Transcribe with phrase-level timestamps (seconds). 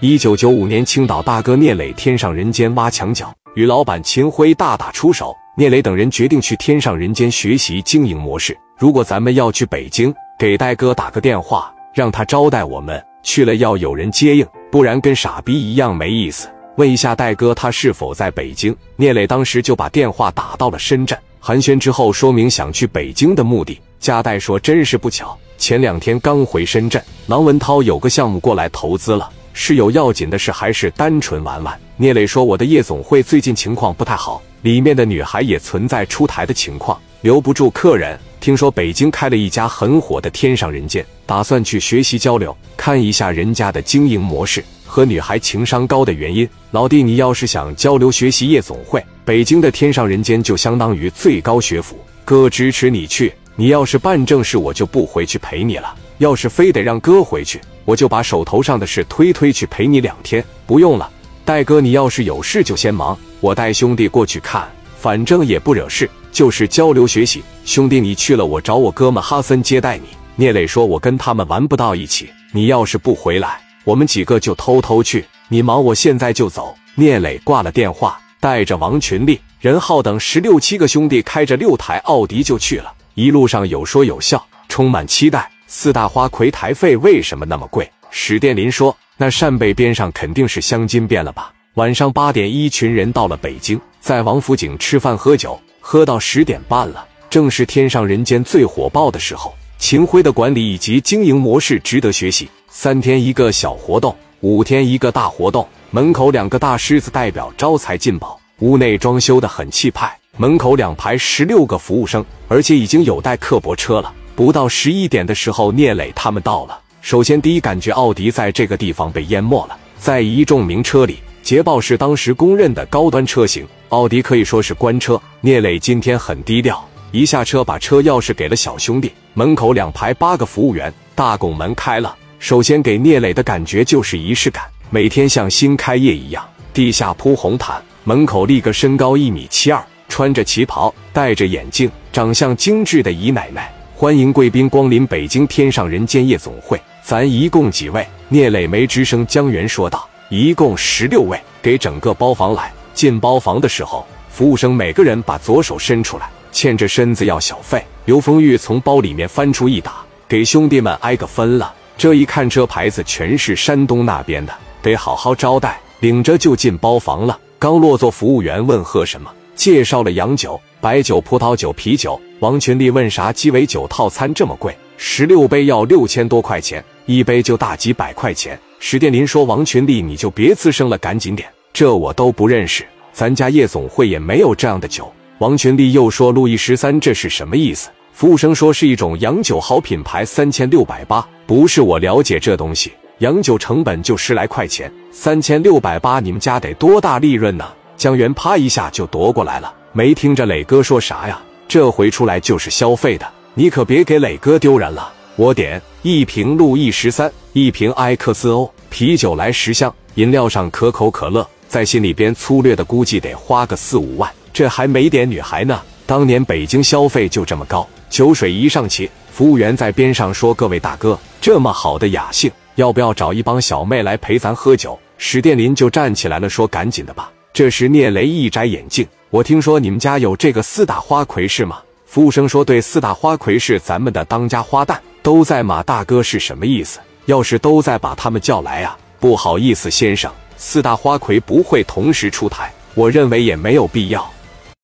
[0.00, 5.34] 一九九五年，青岛大哥聂磊天上人间挖墙脚，与老板秦辉大打出手。
[5.56, 8.54] 聂磊等人决定去天上人间学习经营模式。
[8.76, 13.02] 如果咱们要去北京，给戴哥打个电话，让他招待我们。
[13.22, 16.46] 去了要有人接应，不然跟傻逼一样没意思。
[16.76, 18.76] 问一下戴哥，他是否在北京？
[18.96, 21.18] 聂磊当时就把电话打到了深圳。
[21.40, 23.80] 寒暄之后，说明想去北京的目的。
[23.98, 31.74] 加代说：“真是不巧，前两天刚回深圳，郎文涛有个项目过来投资了。”是有要紧的事，还是单纯玩玩？
[31.96, 38.18] 聂磊说：“我的夜总会最近情况不太好，里面的女孩也存在出台的情况，留不住客人。
[38.38, 46.46] 听说北京开了一家很火的天上人间，打算去学习交流，看一下人家的经营模式和女孩情商高的原因。
[46.72, 53.32] 老弟，你要是想交流学习夜总会，北京的天上人间就相当于最高学府，哥支持你去。
[53.56, 61.10] 你要是办正事，我就不回去陪你了；要是非得让哥回去。”我就把手头上的事推推去陪你两天，不用了，
[61.44, 67.42] 戴哥，你要是有事就先忙，我带兄弟过去看，反正也不惹事，就是交流学习。
[67.64, 70.08] 兄弟，你去了，我找我哥们哈森接待你。
[70.34, 75.24] 聂磊说：“我跟他们玩不到一起，你要是不回来，我们几个就偷偷去。
[75.48, 82.92] 你忙，我现在就走。”聂磊挂了电话，带着王群力、任浩等十六七个兄弟，开着六台奥迪就去了。
[83.14, 85.50] 一路上有说有笑，充满期待。
[85.66, 87.90] 四大花魁台费为什么那么贵？
[88.10, 99.52] 史殿林说：“那扇贝边上肯定是镶金边了吧？”晚上八点，一群人到了北京，在王府井吃饭喝酒，喝到十点半了，正是天上人间最火爆的时候。
[99.76, 102.48] 秦辉的管理以及经营模式值得学习。
[102.68, 105.66] 三天一个小活动，五天一个大活动。
[105.90, 110.16] 门口两个大狮子代表招财进宝，屋内装修的很气派。
[110.36, 114.12] 门口两排十六个服务生，而且已经有带客泊车了。
[114.36, 116.78] 不到十一点的时候，聂磊他们到了。
[117.00, 119.74] 首先，第一感觉，奥迪在这个地方被淹没了。
[119.96, 125.18] 在一众名车里，捷豹是当时公认的高端车型，奥迪可以说是官车。
[125.40, 129.10] 聂磊今天很低调，一下车把车钥匙给了小兄弟。
[129.32, 132.14] 门口两排八个服务员，大拱门开了。
[132.38, 136.46] 首先给聂磊的感觉就是仪式感，每天像新开业一样。
[136.74, 143.72] 地下铺红毯，门口立个身高一米七二，穿着旗袍，戴着眼镜，长相精致的姨奶奶。
[143.98, 148.06] 欢迎贵宾光临北京天上人间夜总会，咱一共几位？
[148.28, 149.26] 聂磊没吱声。
[149.26, 157.82] 江源说道：“一共十六位，给整个包房来。”进包房的时候，服务生每个人把左手伸出来，欠着身子要小费。
[158.04, 161.72] 刘丰玉从包里面翻出一打，给兄弟们挨个分了。
[161.96, 164.52] 这一看车牌子，全是山东那边的，
[164.82, 165.80] 得好好招待。
[166.00, 167.40] 领着就进包房了。
[167.58, 172.20] 刚落座，服务员问喝什么，介绍了洋酒、白酒、葡萄酒、啤酒。
[172.40, 173.32] 王群力问啥？
[173.32, 178.58] 鸡尾酒套餐这么贵，十六杯要六千多块钱，一杯就大几百块钱。
[178.78, 197.66] 史殿林说：“王群力，你就别吱声了，赶紧点，这我都不认识，咱家夜总会也没有这样的酒。”王群力又说：“路易十三这是什么意思？”服务生说：“是一种洋酒，好品牌，三千六百八。”不是我了解这东西，洋酒成本就十来块钱，三千六百八，你们家得多大利润呢？
[197.96, 201.40] 江源啪一下就夺过来了，没听着磊哥说啥呀？
[201.68, 205.12] 这回出来就是消费的，你可别给磊哥丢人了。
[205.34, 215.82] 我点一瓶路易十三，一瓶埃克斯欧啤酒来十箱，饮料上可口可乐，在心里边粗略的估计得花个四五万，这还没点女孩呢。
[216.06, 229.06] 当年北京消费就这么高，酒水一上齐，服务员在边上说：“各位大哥，这么好的雅兴，要不要找一帮小妹来陪咱喝酒？”史殿林就站起来了，说：“赶紧的吧。”这时聂雷一摘眼镜。
[229.30, 231.80] 我听说你们家有这个四大花魁是吗？
[232.06, 237.00] 服务生说：“对，四大花魁是咱们的当家花旦，都在马大哥是什么意思？
[237.24, 244.30] 要是都在，把他们叫来啊！”不好意思，先生，四大花魁不会同时出台，我认为也没有必要。